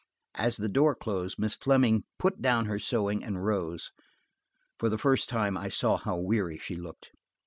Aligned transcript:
As 0.33 0.57
the 0.57 0.67
door 0.67 0.95
closed, 0.95 1.37
Miss 1.37 1.53
Fleming 1.53 2.05
put 2.17 2.41
down 2.41 2.65
her 2.65 2.79
sewing 2.79 3.23
and 3.23 3.45
rose. 3.45 3.91
For 4.79 4.89
the 4.89 4.97
first 4.97 5.29
time 5.29 5.55
I 5.55 5.69
saw 5.69 5.97
how 5.97 6.17
weary 6.17 6.57
she 6.57 6.75
looked. 6.75 7.11